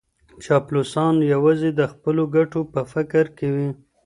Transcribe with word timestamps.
چاپلوسان 0.43 1.15
یوازې 1.33 1.69
د 1.79 1.81
خپلو 1.91 2.23
ګټو 2.35 2.59
په 2.73 2.81
فکر 2.93 3.25
کي 3.37 3.47
وي. 3.55 3.69